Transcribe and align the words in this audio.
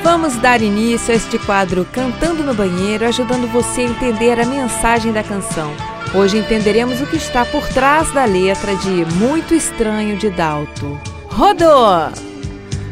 Vamos 0.02 0.36
dar 0.36 0.62
início 0.62 1.12
a 1.12 1.16
este 1.16 1.38
quadro 1.38 1.86
Cantando 1.92 2.42
no 2.42 2.54
Banheiro, 2.54 3.04
ajudando 3.06 3.46
você 3.52 3.82
a 3.82 3.84
entender 3.84 4.40
a 4.40 4.46
mensagem 4.46 5.12
da 5.12 5.22
canção. 5.22 5.70
Hoje 6.14 6.38
entenderemos 6.38 7.02
o 7.02 7.06
que 7.06 7.16
está 7.16 7.44
por 7.44 7.66
trás 7.68 8.10
da 8.12 8.24
letra 8.24 8.74
de 8.76 9.04
Muito 9.16 9.54
Estranho 9.54 10.16
de 10.16 10.30
Dalto. 10.30 10.98
Rodou! 11.26 12.10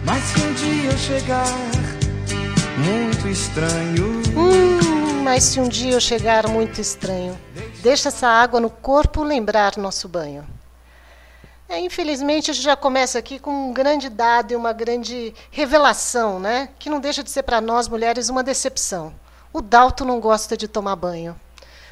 Mas 0.04 0.23
se 0.25 0.41
um 0.41 0.52
dia 0.52 0.91
eu 0.91 0.98
chegar 0.98 1.46
muito 2.77 3.29
estranho. 3.29 4.23
Hum, 4.36 4.86
mas 5.26 5.43
se 5.43 5.58
um 5.58 5.68
dia 5.68 5.94
eu 5.94 6.00
chegar 6.00 6.46
muito 6.46 6.80
estranho, 6.80 7.36
deixa 7.82 8.11
essa 8.11 8.29
água 8.29 8.61
no 8.61 8.71
corpo 8.71 9.25
lembrar 9.25 9.76
nosso 9.76 10.08
banho. 10.08 10.46
É, 11.68 11.80
infelizmente, 11.80 12.53
a 12.53 12.54
gente 12.54 12.62
já 12.62 12.76
começa 12.76 13.18
aqui 13.18 13.40
com 13.40 13.50
um 13.50 13.72
grande 13.72 14.08
dado 14.08 14.53
e 14.53 14.57
uma 14.57 14.72
grande 14.72 15.34
revelação, 15.50 16.39
né? 16.39 16.68
Que 16.79 16.89
não 16.89 17.00
deixa 17.00 17.25
de 17.25 17.31
ser 17.31 17.43
para 17.43 17.61
nós 17.61 17.89
mulheres 17.89 18.29
uma 18.29 18.44
decepção. 18.44 19.12
O 19.53 19.61
Dalto 19.61 20.04
não 20.04 20.20
gosta 20.20 20.57
de 20.57 20.68
tomar 20.68 20.94
banho. 20.94 21.34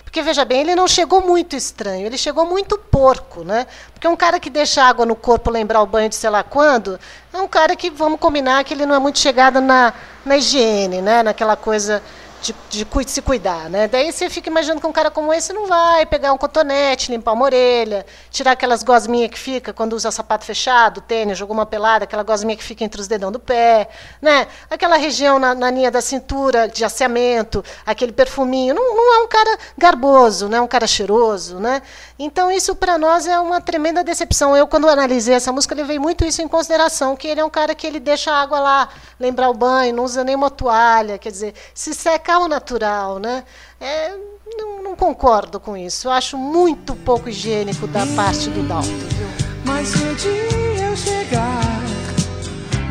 Porque, 0.05 0.23
veja 0.23 0.45
bem, 0.45 0.61
ele 0.61 0.77
não 0.77 0.87
chegou 0.87 1.20
muito 1.20 1.56
estranho, 1.56 2.06
ele 2.06 2.16
chegou 2.16 2.47
muito 2.47 2.78
porco, 2.78 3.42
né? 3.42 3.66
Porque 3.92 4.06
um 4.06 4.14
cara 4.14 4.39
que 4.39 4.48
deixa 4.48 4.80
água 4.80 5.05
no 5.05 5.16
corpo 5.16 5.51
lembrar 5.51 5.83
o 5.83 5.87
banho 5.87 6.09
de 6.09 6.14
sei 6.14 6.30
lá 6.30 6.45
quando, 6.45 7.01
é 7.33 7.39
um 7.39 7.48
cara 7.48 7.75
que, 7.75 7.91
vamos 7.91 8.20
combinar, 8.20 8.62
que 8.62 8.75
ele 8.75 8.87
não 8.87 8.95
é 8.95 9.01
muito 9.01 9.19
chegado 9.19 9.61
na, 9.61 9.92
na 10.25 10.37
higiene, 10.37 11.03
né? 11.03 11.25
Naquela 11.25 11.56
coisa 11.56 12.01
de, 12.45 12.55
de, 12.84 12.87
se 13.11 13.23
cuidar, 13.23 13.71
né? 13.71 13.89
Daí 13.89 14.12
você 14.12 14.29
fica 14.29 14.50
imaginando 14.50 14.78
que 14.78 14.87
um 14.87 14.92
cara 14.92 15.11
como 15.11 15.33
esse 15.33 15.50
não 15.53 15.67
vai 15.67 16.05
pegar 16.05 16.31
um 16.33 16.37
cotonete, 16.37 17.11
limpar 17.11 17.33
uma 17.33 17.47
orelha, 17.47 18.05
tirar 18.31 18.53
aquelas 18.53 18.83
gosminhas 18.83 19.31
que 19.31 19.39
fica 19.39 19.73
quando 19.73 19.95
usa 19.95 20.11
sapato 20.11 20.45
fechado, 20.45 21.00
tênis, 21.00 21.39
jogou 21.39 21.55
uma 21.55 21.65
pelada, 21.65 22.05
aquela 22.05 22.22
gosminha 22.22 22.55
que 22.56 22.62
fica 22.62 22.84
entre 22.84 23.00
os 23.00 23.09
dedão 23.09 23.33
do 23.33 23.41
pé, 23.41 23.89
né? 24.20 24.47
Aquela 24.69 24.97
região 24.97 25.39
na, 25.39 25.55
na 25.55 25.70
linha 25.70 25.91
da 25.91 26.03
cintura 26.03 26.69
de 26.69 26.84
asseamento, 26.84 27.65
aquele 27.87 28.12
perfuminho. 28.12 28.75
Não, 28.75 28.95
não 28.95 29.15
é 29.15 29.25
um 29.25 29.28
cara 29.28 29.59
garboso, 29.78 30.47
não 30.47 30.59
é 30.59 30.61
um 30.61 30.69
cara 30.69 30.87
cheiroso, 30.87 31.59
né? 31.59 31.81
Então 32.19 32.50
isso 32.50 32.77
para 32.77 32.98
nós 32.98 33.27
é 33.27 33.39
uma 33.41 33.61
tremenda 33.61 34.05
decepção. 34.05 34.55
Eu 34.55 34.67
quando 34.67 34.87
analisei 34.87 35.34
essa 35.34 35.50
música 35.50 35.75
levei 35.75 35.98
muito 35.98 36.27
isso 36.27 36.42
em 36.42 36.48
consideração, 36.48 37.17
que 37.17 37.27
ele 37.27 37.41
é 37.41 37.45
um 37.45 37.50
cara 37.50 37.75
que 37.75 37.87
ele 37.87 37.98
deixa 37.98 38.31
a 38.31 38.42
água 38.42 38.61
lá, 38.61 38.89
lembrar 39.19 39.48
o 39.48 39.55
banho, 39.55 39.95
não 39.95 40.05
usa 40.05 40.22
nenhuma 40.22 40.50
toalha, 40.50 41.17
quer 41.17 41.31
dizer, 41.31 41.55
se 41.72 41.95
seca 41.95 42.34
ao 42.35 42.49
natural, 42.49 43.19
né? 43.19 43.45
É, 43.81 44.15
não, 44.57 44.83
não, 44.83 44.97
concordo 44.97 45.59
com 45.61 45.77
isso. 45.77 46.09
Eu 46.09 46.13
acho 46.13 46.37
muito 46.37 46.95
pouco 46.95 47.29
higiênico 47.29 47.87
da 47.87 48.07
parte 48.15 48.51
do 48.51 48.63
Dalton. 48.67 48.89
Viu? 48.89 49.29
Mas 49.65 49.89
se 49.89 50.05
um 50.05 50.15
dia 50.15 50.87
eu 50.87 50.97
chegar 50.97 51.85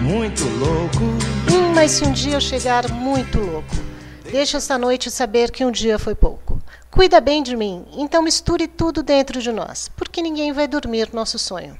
muito 0.02 0.44
louco. 0.60 1.04
Hum, 1.52 1.74
mas 1.74 1.92
se 1.92 2.04
um 2.04 2.12
dia 2.12 2.36
eu 2.36 2.42
chegar 2.42 2.90
muito 2.92 3.40
louco, 3.40 3.76
deixa 4.30 4.58
essa 4.58 4.78
noite 4.78 5.10
saber 5.10 5.52
que 5.52 5.64
um 5.64 5.72
dia 5.72 5.98
foi 5.98 6.14
pouco. 6.14 6.62
Cuida 6.92 7.20
bem 7.20 7.42
de 7.42 7.56
mim, 7.56 7.86
então 7.94 8.22
misture 8.22 8.68
tudo 8.68 9.02
dentro 9.02 9.42
de 9.42 9.52
nós, 9.52 9.90
porque 9.96 10.22
ninguém 10.22 10.52
vai 10.52 10.68
dormir 10.68 11.10
nosso 11.14 11.40
sonho. 11.40 11.78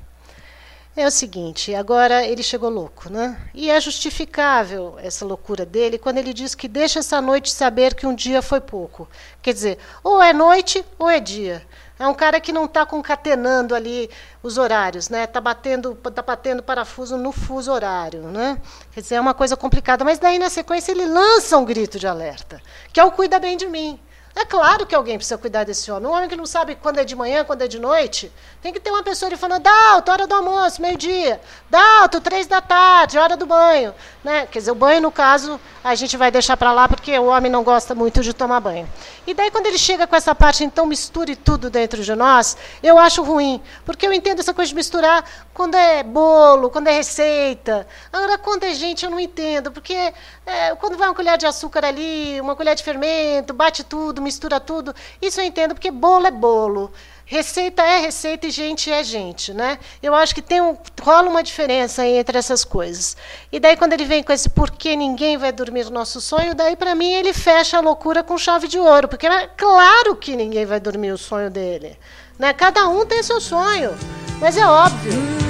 É 0.96 1.08
o 1.08 1.12
seguinte, 1.12 1.74
agora 1.74 2.24
ele 2.24 2.44
chegou 2.44 2.70
louco, 2.70 3.10
né? 3.10 3.36
E 3.52 3.68
é 3.72 3.82
justificável 3.82 4.96
essa 5.00 5.26
loucura 5.26 5.66
dele 5.66 5.98
quando 5.98 6.20
ele 6.20 6.32
diz 6.32 6.54
que 6.54 6.68
deixa 6.68 7.00
essa 7.00 7.20
noite 7.20 7.50
saber 7.52 7.96
que 7.96 8.06
um 8.06 8.14
dia 8.14 8.44
foi 8.44 8.62
pouco. 8.62 9.10
Quer 9.42 9.56
dizer, 9.56 9.80
ou 10.04 10.22
é 10.22 10.32
noite 10.32 10.86
ou 11.00 11.10
é 11.10 11.20
dia. 11.20 11.66
É 11.98 12.08
um 12.08 12.14
cara 12.14 12.40
que 12.40 12.52
não 12.52 12.66
está 12.66 12.86
concatenando 12.86 13.74
ali 13.74 14.08
os 14.44 14.60
horários, 14.60 15.10
né? 15.10 15.24
Está 15.24 15.42
batendo, 15.42 15.96
tá 15.96 16.22
batendo 16.22 16.62
parafuso 16.62 17.18
no 17.18 17.32
fuso 17.32 17.72
horário, 17.72 18.24
né? 18.24 18.62
Quer 18.92 19.02
dizer, 19.02 19.16
é 19.16 19.22
uma 19.22 19.34
coisa 19.34 19.58
complicada. 19.58 20.06
Mas 20.06 20.20
daí 20.20 20.38
na 20.38 20.50
sequência 20.52 20.92
ele 20.92 21.08
lança 21.08 21.58
um 21.58 21.66
grito 21.66 21.98
de 21.98 22.06
alerta, 22.06 22.62
que 22.92 23.00
é 23.00 23.04
o 23.04 23.12
cuida 23.12 23.40
bem 23.40 23.58
de 23.58 23.66
mim. 23.66 24.00
É 24.36 24.46
claro 24.46 24.86
que 24.88 24.96
alguém 24.96 25.16
precisa 25.16 25.38
cuidar 25.38 25.64
desse 25.64 25.92
homem. 25.92 26.10
Um 26.10 26.14
homem 26.14 26.28
que 26.28 26.36
não 26.36 26.46
sabe 26.46 26.76
quando 26.76 26.98
é 26.98 27.04
de 27.04 27.16
manhã, 27.16 27.44
quando 27.44 27.62
é 27.62 27.68
de 27.68 27.80
noite, 27.80 28.32
tem 28.64 28.74
que 28.74 28.80
ter 28.80 28.90
uma 28.90 29.04
pessoa 29.04 29.30
ali 29.30 29.38
falando, 29.38 29.62
Dalto, 29.62 30.12
hora 30.12 30.26
do 30.26 30.34
almoço, 30.34 30.82
meio-dia. 30.82 31.40
Dalto, 31.70 32.20
três 32.20 32.48
da 32.48 32.60
tarde, 32.60 33.18
hora 33.18 33.38
do 33.38 33.46
banho. 33.46 33.94
Né? 34.24 34.48
Quer 34.48 34.60
dizer, 34.60 34.72
o 34.72 34.76
banho, 34.76 35.02
no 35.02 35.12
caso, 35.12 35.60
a 35.84 35.94
gente 35.94 36.18
vai 36.18 36.32
deixar 36.32 36.58
para 36.58 36.72
lá 36.72 36.88
porque 36.88 37.18
o 37.20 37.26
homem 37.26 37.52
não 37.52 37.64
gosta 37.64 37.94
muito 37.94 38.22
de 38.24 38.34
tomar 38.34 38.60
banho. 38.60 38.90
E 39.28 39.34
daí, 39.34 39.52
quando 39.52 39.68
ele 39.68 39.78
chega 39.78 40.08
com 40.08 40.16
essa 40.16 40.34
parte, 40.34 40.64
então 40.64 40.86
misture 40.86 41.36
tudo 41.36 41.70
dentro 41.70 42.02
de 42.02 42.16
nós, 42.16 42.58
eu 42.82 42.98
acho 42.98 43.22
ruim. 43.22 43.62
Porque 43.86 44.08
eu 44.08 44.14
entendo 44.14 44.40
essa 44.40 44.54
coisa 44.54 44.70
de 44.70 44.76
misturar 44.76 45.24
quando 45.54 45.76
é 45.76 46.02
bolo, 46.02 46.70
quando 46.72 46.88
é 46.88 46.92
receita. 46.92 47.86
Agora, 48.12 48.38
quando 48.38 48.64
é 48.64 48.74
gente, 48.74 49.06
eu 49.06 49.12
não 49.12 49.20
entendo. 49.20 49.72
Porque 49.72 50.14
é, 50.46 50.74
quando 50.76 50.98
vai 50.98 51.08
uma 51.08 51.14
colher 51.14 51.38
de 51.38 51.46
açúcar 51.46 51.86
ali, 51.86 52.42
uma 52.42 52.56
colher 52.56 52.76
de 52.76 52.84
fermento, 52.84 53.54
bate 53.54 53.84
tudo, 53.84 54.23
mistura 54.24 54.60
tudo. 54.60 54.96
Isso 55.22 55.40
eu 55.40 55.46
entendo, 55.46 55.74
porque 55.76 55.92
bolo 55.92 56.26
é 56.26 56.32
bolo. 56.32 56.92
Receita 57.26 57.82
é 57.82 58.00
receita 58.00 58.48
e 58.48 58.52
gente 58.52 58.92
é 58.92 59.04
gente, 59.04 59.54
né? 59.54 59.80
Eu 60.02 60.14
acho 60.14 60.36
que 60.36 60.42
tem 60.42 60.62
um, 60.62 60.78
rola 61.02 61.30
uma 61.30 61.42
diferença 61.42 62.06
entre 62.06 62.38
essas 62.38 62.66
coisas. 62.66 63.16
E 63.52 63.60
daí 63.60 63.78
quando 63.78 63.94
ele 63.94 64.04
vem 64.04 64.22
com 64.22 64.34
esse 64.34 64.50
porquê 64.50 64.96
ninguém 64.96 65.38
vai 65.38 65.52
dormir 65.52 65.86
no 65.86 65.92
nosso 65.92 66.20
sonho, 66.20 66.54
daí 66.54 66.76
para 66.76 66.94
mim 66.94 67.12
ele 67.12 67.34
fecha 67.34 67.78
a 67.78 67.82
loucura 67.82 68.24
com 68.24 68.38
chave 68.38 68.68
de 68.68 68.78
ouro, 68.78 69.08
porque 69.08 69.26
é 69.26 69.48
claro 69.48 70.16
que 70.16 70.36
ninguém 70.36 70.66
vai 70.66 70.80
dormir 70.80 71.12
o 71.12 71.18
sonho 71.18 71.50
dele, 71.50 71.98
né? 72.38 72.52
Cada 72.54 72.90
um 72.90 73.06
tem 73.06 73.24
seu 73.24 73.40
sonho, 73.40 73.98
mas 74.40 74.58
é 74.58 74.66
óbvio. 74.66 75.43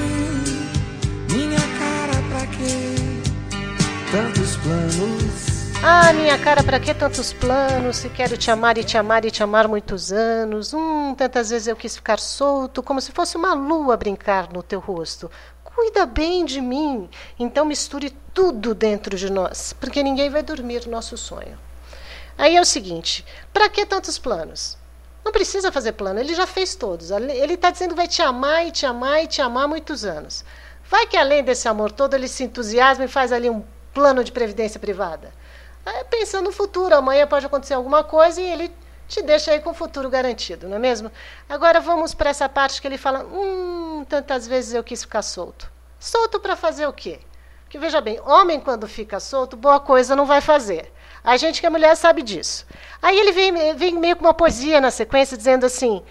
Ah, 5.86 6.14
minha 6.14 6.40
cara, 6.40 6.64
para 6.64 6.80
que 6.80 6.94
tantos 6.94 7.34
planos? 7.34 7.98
Se 7.98 8.10
quero 8.10 8.38
te 8.38 8.50
amar 8.50 8.78
e 8.78 8.86
te 8.86 8.98
amar 8.98 9.26
e 9.26 9.32
te 9.32 9.44
amar 9.44 9.68
muitos 9.68 10.14
anos. 10.14 10.74
Hum, 10.74 11.14
tantas 11.14 11.50
vezes 11.50 11.68
eu 11.68 11.76
quis 11.76 11.98
ficar 11.98 12.20
solto, 12.20 12.82
como 12.82 13.02
se 13.02 13.12
fosse 13.12 13.36
uma 13.36 13.54
lua 13.54 13.98
brincar 13.98 14.50
no 14.54 14.64
teu 14.64 14.80
rosto. 14.80 15.30
Cuida 15.62 16.06
bem 16.06 16.46
de 16.46 16.62
mim. 16.62 17.10
Então 17.38 17.66
misture 17.66 18.16
tudo 18.34 18.74
dentro 18.74 19.18
de 19.18 19.30
nós, 19.30 19.74
porque 19.74 20.02
ninguém 20.02 20.30
vai 20.30 20.42
dormir 20.42 20.88
nosso 20.88 21.18
sonho. 21.18 21.60
Aí 22.38 22.56
é 22.56 22.62
o 22.62 22.66
seguinte: 22.66 23.26
para 23.52 23.68
que 23.68 23.86
tantos 23.86 24.18
planos? 24.18 24.78
Não 25.26 25.34
precisa 25.34 25.70
fazer 25.70 25.92
plano, 25.92 26.20
ele 26.20 26.34
já 26.34 26.48
fez 26.48 26.76
todos. 26.76 27.12
Ele 27.12 27.56
está 27.56 27.72
dizendo 27.72 27.90
que 27.90 27.98
vai 27.98 28.08
te 28.08 28.22
amar 28.22 28.66
e 28.66 28.72
te 28.72 28.86
amar 28.86 29.22
e 29.22 29.28
te 29.28 29.42
amar 29.42 29.68
muitos 29.68 30.06
anos. 30.06 30.46
Vai 30.90 31.08
que 31.08 31.18
além 31.18 31.44
desse 31.44 31.68
amor 31.68 31.92
todo 31.92 32.14
ele 32.14 32.30
se 32.30 32.46
entusiasma 32.46 33.04
e 33.04 33.10
faz 33.10 33.34
ali 33.34 33.50
um 33.50 33.64
plano 33.94 34.24
de 34.24 34.32
previdência 34.32 34.80
privada. 34.80 35.34
É, 35.86 36.04
pensando 36.04 36.46
no 36.46 36.52
futuro, 36.52 36.96
amanhã 36.96 37.28
pode 37.28 37.46
acontecer 37.46 37.74
alguma 37.74 38.04
coisa 38.04 38.42
e 38.42 38.46
ele 38.46 38.72
te 39.08 39.22
deixa 39.22 39.52
aí 39.52 39.60
com 39.60 39.72
o 39.72 39.74
futuro 39.74 40.10
garantido, 40.10 40.68
não 40.68 40.78
é 40.78 40.80
mesmo? 40.80 41.12
Agora 41.48 41.80
vamos 41.82 42.14
para 42.14 42.30
essa 42.30 42.48
parte 42.48 42.82
que 42.82 42.88
ele 42.88 42.98
fala: 42.98 43.24
hum, 43.26 44.06
tantas 44.08 44.48
vezes 44.48 44.74
eu 44.74 44.84
quis 44.84 45.04
ficar 45.04 45.22
solto. 45.22 45.70
Solto 46.00 46.40
para 46.40 46.56
fazer 46.56 46.88
o 46.88 46.94
quê? 46.94 47.20
Porque 47.64 47.78
veja 47.78 48.00
bem, 48.00 48.20
homem 48.22 48.60
quando 48.60 48.88
fica 48.88 49.20
solto, 49.20 49.58
boa 49.58 49.80
coisa 49.80 50.16
não 50.16 50.26
vai 50.26 50.42
fazer. 50.42 50.92
A 51.24 51.38
gente 51.38 51.60
que 51.60 51.66
é 51.66 51.70
mulher 51.70 51.96
sabe 51.96 52.22
disso. 52.22 52.66
Aí 53.02 53.18
ele 53.18 53.32
vem, 53.32 53.76
vem 53.76 53.98
meio 53.98 54.16
com 54.16 54.26
uma 54.26 54.34
poesia 54.34 54.82
na 54.82 54.92
sequência 54.92 55.38
dizendo 55.38 55.66
assim: 55.66 56.04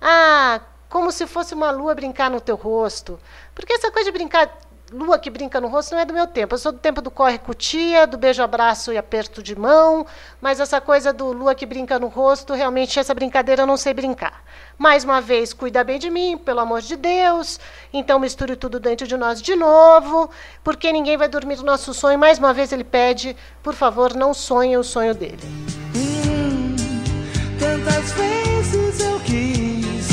Ah, 0.00 0.60
como 0.88 1.12
se 1.12 1.26
fosse 1.26 1.54
uma 1.54 1.70
lua 1.70 1.94
brincar 1.94 2.30
no 2.30 2.40
teu 2.40 2.56
rosto. 2.56 3.18
Porque 3.54 3.72
essa 3.72 3.90
coisa 3.90 4.10
de 4.10 4.16
brincar 4.16 4.50
lua 4.92 5.18
que 5.18 5.30
brinca 5.30 5.60
no 5.60 5.68
rosto 5.68 5.92
não 5.92 6.00
é 6.00 6.04
do 6.04 6.12
meu 6.12 6.26
tempo. 6.26 6.54
Eu 6.54 6.58
sou 6.58 6.72
do 6.72 6.78
tempo 6.78 7.00
do 7.00 7.10
corre 7.10 7.38
cutia, 7.38 8.06
do 8.06 8.18
beijo, 8.18 8.42
abraço 8.42 8.92
e 8.92 8.98
aperto 8.98 9.42
de 9.42 9.56
mão, 9.56 10.04
mas 10.40 10.58
essa 10.60 10.80
coisa 10.80 11.12
do 11.12 11.32
lua 11.32 11.54
que 11.54 11.64
brinca 11.64 11.98
no 11.98 12.08
rosto, 12.08 12.54
realmente 12.54 12.98
essa 12.98 13.14
brincadeira 13.14 13.62
eu 13.62 13.66
não 13.66 13.76
sei 13.76 13.94
brincar. 13.94 14.42
Mais 14.76 15.04
uma 15.04 15.20
vez, 15.20 15.52
cuida 15.52 15.84
bem 15.84 15.98
de 15.98 16.10
mim, 16.10 16.36
pelo 16.36 16.60
amor 16.60 16.80
de 16.80 16.96
Deus. 16.96 17.60
Então 17.92 18.18
misture 18.18 18.56
tudo 18.56 18.80
dentro 18.80 19.06
de 19.06 19.16
nós 19.16 19.40
de 19.40 19.54
novo, 19.54 20.30
porque 20.64 20.92
ninguém 20.92 21.16
vai 21.16 21.28
dormir 21.28 21.56
no 21.56 21.64
nosso 21.64 21.94
sonho. 21.94 22.18
Mais 22.18 22.38
uma 22.38 22.52
vez 22.52 22.72
ele 22.72 22.84
pede, 22.84 23.36
por 23.62 23.74
favor, 23.74 24.14
não 24.14 24.34
sonhe 24.34 24.76
o 24.76 24.82
sonho 24.82 25.14
dele. 25.14 25.40
Hum, 25.94 26.74
tantas 27.58 28.12
vezes 28.12 29.00
eu 29.00 29.20
quis 29.20 30.08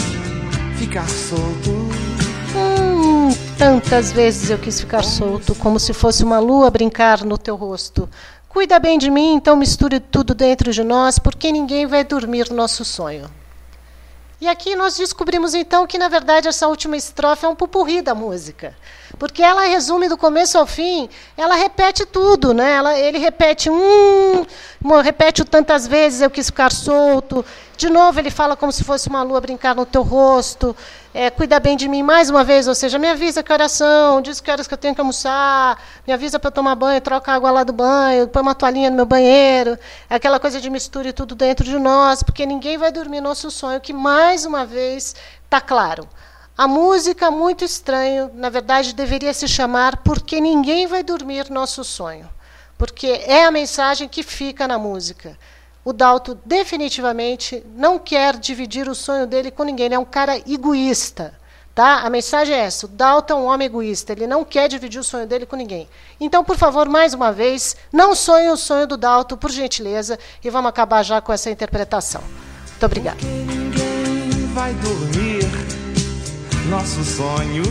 ficar 0.78 1.08
solto 1.10 1.87
Tantas 3.58 4.12
vezes 4.12 4.52
eu 4.52 4.60
quis 4.60 4.80
ficar 4.80 5.04
solto, 5.04 5.56
como 5.56 5.80
se 5.80 5.92
fosse 5.92 6.24
uma 6.24 6.38
lua 6.38 6.70
brincar 6.70 7.26
no 7.26 7.40
teu 7.40 7.56
rosto. 7.56 8.08
Cuida 8.48 8.78
bem 8.78 9.00
de 9.00 9.10
mim, 9.10 9.34
então 9.34 9.56
misture 9.56 10.00
tudo 10.00 10.36
dentro 10.36 10.72
de 10.72 10.84
nós, 10.84 11.18
porque 11.18 11.52
ninguém 11.52 11.88
vai 11.88 12.04
dormir 12.04 12.52
nosso 12.52 12.86
sonho. 12.86 13.28
E 14.40 14.48
aqui 14.48 14.76
nós 14.76 14.96
descobrimos 14.96 15.56
então 15.56 15.88
que, 15.88 15.98
na 15.98 16.08
verdade, 16.08 16.48
essa 16.48 16.68
última 16.68 16.96
estrofe 16.96 17.46
é 17.46 17.50
um 17.50 17.56
pupurri 17.56 18.04
da 18.04 18.14
música. 18.14 18.78
Porque 19.18 19.42
ela 19.42 19.64
resume 19.64 20.08
do 20.08 20.16
começo 20.16 20.60
ao 20.60 20.68
fim, 20.68 21.10
ela 21.36 21.56
repete 21.56 22.06
tudo, 22.06 22.54
né? 22.54 22.74
Ela, 22.74 23.00
ele 23.00 23.18
repete, 23.18 23.72
hum, 23.72 24.46
repete-o 25.04 25.44
tantas 25.44 25.88
vezes, 25.88 26.22
eu 26.22 26.30
quis 26.30 26.46
ficar 26.46 26.72
solto. 26.72 27.44
De 27.76 27.90
novo, 27.90 28.20
ele 28.20 28.30
fala 28.30 28.56
como 28.56 28.72
se 28.72 28.84
fosse 28.84 29.10
uma 29.10 29.24
lua 29.24 29.42
brincar 29.42 29.76
no 29.76 29.88
teu 29.88 30.04
rosto. 30.04 30.76
É, 31.20 31.32
cuida 31.32 31.60
bem 31.60 31.76
de 31.76 31.88
mim 31.88 32.04
mais 32.04 32.30
uma 32.30 32.44
vez, 32.44 32.68
ou 32.68 32.76
seja, 32.76 33.00
me 33.00 33.10
avisa 33.10 33.42
que 33.42 33.52
horas 33.52 33.72
são, 33.72 34.22
diz 34.22 34.40
que 34.40 34.52
horas 34.52 34.68
que 34.68 34.74
eu 34.76 34.78
tenho 34.78 34.94
que 34.94 35.02
almoçar, 35.02 35.82
me 36.06 36.14
avisa 36.14 36.38
para 36.38 36.50
eu 36.50 36.52
tomar 36.52 36.76
banho, 36.76 37.02
troca 37.02 37.32
a 37.32 37.36
água 37.36 37.50
lá 37.50 37.64
do 37.64 37.74
banho, 37.74 38.28
põe 38.28 38.44
uma 38.44 38.54
toalhinha 38.54 38.92
no 38.92 38.98
meu 38.98 39.06
banheiro. 39.08 39.80
É 40.08 40.14
aquela 40.14 40.40
coisa 40.40 40.62
de 40.62 40.70
misture 40.70 41.12
tudo 41.12 41.34
dentro 41.34 41.66
de 41.66 41.80
nós, 41.80 42.22
porque 42.22 42.46
ninguém 42.46 42.78
vai 42.78 42.92
dormir 42.92 43.20
nosso 43.20 43.50
sonho, 43.50 43.82
que 43.82 43.94
mais 43.94 44.46
uma 44.46 44.64
vez 44.64 45.16
está 45.44 45.60
claro. 45.60 46.08
A 46.56 46.68
música 46.68 47.32
Muito 47.32 47.66
Estranho, 47.66 48.30
na 48.36 48.50
verdade, 48.52 48.94
deveria 48.94 49.34
se 49.34 49.48
chamar 49.48 49.98
Porque 50.04 50.40
Ninguém 50.40 50.86
Vai 50.86 51.02
Dormir 51.02 51.50
Nosso 51.50 51.84
Sonho. 51.84 52.30
Porque 52.78 53.08
é 53.26 53.44
a 53.44 53.50
mensagem 53.50 54.08
que 54.08 54.22
fica 54.22 54.68
na 54.68 54.78
música. 54.78 55.36
O 55.88 55.94
Dalto 55.94 56.38
definitivamente 56.46 57.66
não 57.74 57.98
quer 57.98 58.36
dividir 58.36 58.90
o 58.90 58.94
sonho 58.94 59.26
dele 59.26 59.50
com 59.50 59.64
ninguém, 59.64 59.86
ele 59.86 59.96
é 59.96 60.00
um 60.00 60.04
cara 60.04 60.38
egoísta. 60.46 61.34
Tá? 61.74 62.02
A 62.02 62.10
mensagem 62.10 62.54
é 62.54 62.60
essa: 62.60 62.88
o 62.88 62.90
Dalton 62.90 63.36
é 63.36 63.38
um 63.38 63.46
homem 63.46 63.68
egoísta, 63.68 64.12
ele 64.12 64.28
não 64.28 64.44
quer 64.44 64.68
dividir 64.68 65.00
o 65.00 65.04
sonho 65.04 65.26
dele 65.26 65.46
com 65.46 65.56
ninguém. 65.56 65.88
Então, 66.20 66.44
por 66.44 66.58
favor, 66.58 66.90
mais 66.90 67.14
uma 67.14 67.32
vez, 67.32 67.78
não 67.90 68.14
sonhe 68.16 68.50
o 68.50 68.58
sonho 68.58 68.86
do 68.86 68.98
Dalton, 68.98 69.38
por 69.38 69.50
gentileza, 69.50 70.20
e 70.44 70.50
vamos 70.50 70.68
acabar 70.68 71.04
já 71.04 71.22
com 71.22 71.32
essa 71.32 71.50
interpretação. 71.50 72.22
Muito 72.70 72.86
obrigada. 72.86 73.16
Porque 73.16 73.56
ninguém 73.56 74.46
vai 74.54 74.74
dormir 74.74 75.46
nosso 76.70 77.02
sonho 77.06 77.64